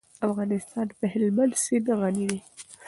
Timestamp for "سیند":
1.63-1.87